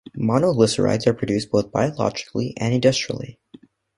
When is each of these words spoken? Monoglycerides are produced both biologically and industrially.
Monoglycerides 0.17 1.05
are 1.05 1.13
produced 1.13 1.51
both 1.51 1.71
biologically 1.71 2.55
and 2.57 2.73
industrially. 2.73 3.39